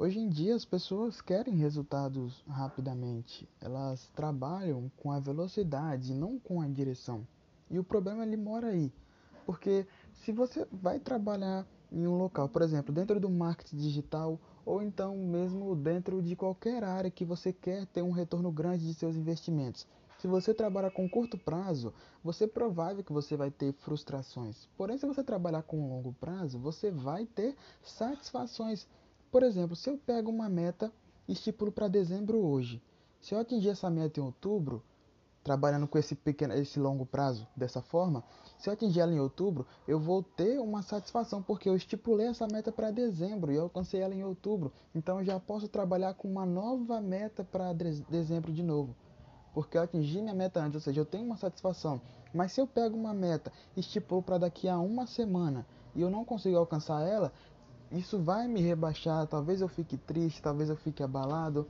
Hoje 0.00 0.20
em 0.20 0.28
dia 0.28 0.54
as 0.54 0.64
pessoas 0.64 1.20
querem 1.20 1.56
resultados 1.56 2.44
rapidamente. 2.46 3.48
Elas 3.60 4.08
trabalham 4.14 4.88
com 4.96 5.10
a 5.10 5.18
velocidade, 5.18 6.14
não 6.14 6.38
com 6.38 6.60
a 6.60 6.68
direção. 6.68 7.26
E 7.68 7.80
o 7.80 7.82
problema 7.82 8.22
ele 8.22 8.36
mora 8.36 8.68
aí. 8.68 8.92
Porque 9.44 9.88
se 10.14 10.30
você 10.30 10.64
vai 10.70 11.00
trabalhar 11.00 11.66
em 11.90 12.06
um 12.06 12.16
local, 12.16 12.48
por 12.48 12.62
exemplo, 12.62 12.94
dentro 12.94 13.18
do 13.18 13.28
marketing 13.28 13.76
digital 13.76 14.38
ou 14.64 14.80
então 14.80 15.16
mesmo 15.16 15.74
dentro 15.74 16.22
de 16.22 16.36
qualquer 16.36 16.84
área 16.84 17.10
que 17.10 17.24
você 17.24 17.52
quer 17.52 17.84
ter 17.86 18.02
um 18.02 18.12
retorno 18.12 18.52
grande 18.52 18.86
de 18.86 18.94
seus 18.94 19.16
investimentos. 19.16 19.84
Se 20.18 20.28
você 20.28 20.54
trabalhar 20.54 20.92
com 20.92 21.08
curto 21.08 21.36
prazo, 21.36 21.92
você 22.22 22.44
é 22.44 22.48
provável 22.48 23.02
que 23.02 23.12
você 23.12 23.36
vai 23.36 23.50
ter 23.50 23.72
frustrações. 23.72 24.68
Porém, 24.76 24.96
se 24.96 25.06
você 25.06 25.24
trabalhar 25.24 25.64
com 25.64 25.88
longo 25.88 26.12
prazo, 26.20 26.56
você 26.56 26.88
vai 26.88 27.26
ter 27.26 27.56
satisfações. 27.82 28.86
Por 29.30 29.42
exemplo, 29.42 29.76
se 29.76 29.90
eu 29.90 29.98
pego 29.98 30.30
uma 30.30 30.48
meta 30.48 30.92
e 31.26 31.32
estipulo 31.32 31.70
para 31.70 31.86
dezembro 31.86 32.38
hoje, 32.38 32.82
se 33.20 33.34
eu 33.34 33.38
atingir 33.38 33.68
essa 33.68 33.90
meta 33.90 34.20
em 34.20 34.22
outubro, 34.22 34.82
trabalhando 35.44 35.86
com 35.86 35.98
esse 35.98 36.14
pequeno, 36.14 36.54
esse 36.54 36.78
longo 36.78 37.04
prazo 37.04 37.46
dessa 37.56 37.80
forma, 37.80 38.24
se 38.58 38.68
eu 38.68 38.72
atingir 38.72 39.00
ela 39.00 39.12
em 39.12 39.20
outubro, 39.20 39.66
eu 39.86 39.98
vou 39.98 40.22
ter 40.22 40.58
uma 40.58 40.82
satisfação 40.82 41.42
porque 41.42 41.68
eu 41.68 41.76
estipulei 41.76 42.26
essa 42.26 42.46
meta 42.46 42.72
para 42.72 42.90
dezembro 42.90 43.52
e 43.52 43.56
eu 43.56 43.64
alcancei 43.64 44.00
ela 44.00 44.14
em 44.14 44.24
outubro. 44.24 44.72
Então 44.94 45.18
eu 45.18 45.24
já 45.24 45.38
posso 45.38 45.68
trabalhar 45.68 46.14
com 46.14 46.28
uma 46.28 46.46
nova 46.46 47.00
meta 47.00 47.44
para 47.44 47.72
dezembro 47.72 48.52
de 48.52 48.62
novo. 48.62 48.94
Porque 49.52 49.76
eu 49.76 49.82
atingi 49.82 50.20
minha 50.20 50.34
meta 50.34 50.60
antes, 50.60 50.76
ou 50.76 50.80
seja, 50.80 51.00
eu 51.00 51.06
tenho 51.06 51.24
uma 51.24 51.36
satisfação. 51.36 52.00
Mas 52.32 52.52
se 52.52 52.60
eu 52.60 52.66
pego 52.66 52.96
uma 52.96 53.14
meta 53.14 53.52
e 53.76 53.80
estipulo 53.80 54.22
para 54.22 54.38
daqui 54.38 54.68
a 54.68 54.78
uma 54.78 55.06
semana 55.06 55.66
e 55.94 56.00
eu 56.00 56.10
não 56.10 56.24
consigo 56.24 56.56
alcançar 56.56 57.06
ela, 57.06 57.32
isso 57.90 58.18
vai 58.18 58.46
me 58.46 58.60
rebaixar, 58.60 59.26
talvez 59.26 59.60
eu 59.60 59.68
fique 59.68 59.96
triste, 59.96 60.42
talvez 60.42 60.68
eu 60.68 60.76
fique 60.76 61.02
abalado. 61.02 61.66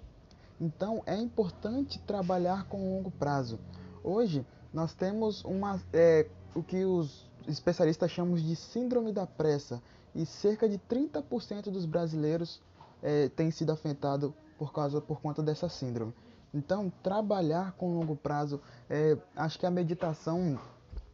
Então 0.60 1.02
é 1.06 1.16
importante 1.16 1.98
trabalhar 2.00 2.64
com 2.64 2.96
longo 2.96 3.10
prazo. 3.10 3.58
Hoje 4.02 4.44
nós 4.72 4.92
temos 4.92 5.44
uma, 5.44 5.80
é, 5.92 6.26
o 6.54 6.62
que 6.62 6.84
os 6.84 7.28
especialistas 7.46 8.10
chamam 8.10 8.34
de 8.34 8.56
síndrome 8.56 9.12
da 9.12 9.26
pressa 9.26 9.80
e 10.14 10.26
cerca 10.26 10.68
de 10.68 10.78
30% 10.78 11.70
dos 11.70 11.86
brasileiros 11.86 12.60
é, 13.02 13.28
têm 13.28 13.50
sido 13.50 13.70
afetados 13.70 14.32
por 14.58 14.72
causa 14.72 15.00
por 15.00 15.20
conta 15.20 15.42
dessa 15.42 15.68
síndrome. 15.68 16.12
Então 16.52 16.92
trabalhar 17.02 17.72
com 17.72 17.94
longo 17.94 18.16
prazo, 18.16 18.60
é, 18.90 19.16
acho 19.36 19.58
que 19.58 19.66
a 19.66 19.70
meditação 19.70 20.58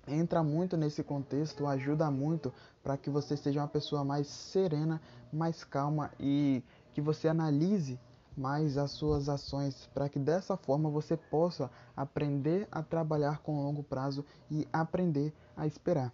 entra 0.07 0.43
muito 0.43 0.77
nesse 0.77 1.03
contexto, 1.03 1.67
ajuda 1.67 2.11
muito 2.11 2.53
para 2.83 2.97
que 2.97 3.11
você 3.11 3.37
seja 3.37 3.61
uma 3.61 3.69
pessoa 3.69 4.05
mais 4.05 4.27
serena, 4.27 5.01
mais 5.33 5.65
calma 5.65 6.11
e 6.19 6.63
que 6.93 7.01
você 7.01 7.29
analise 7.29 7.99
mais 8.37 8.77
as 8.77 8.91
suas 8.91 9.29
ações, 9.29 9.89
para 9.95 10.09
que 10.09 10.19
dessa 10.19 10.57
forma 10.57 10.91
você 10.91 11.17
possa 11.17 11.71
aprender 11.97 12.67
a 12.71 12.83
trabalhar 12.83 13.39
com 13.39 13.63
longo 13.63 13.83
prazo 13.83 14.25
e 14.51 14.67
aprender 14.73 15.33
a 15.57 15.67
esperar. 15.67 16.13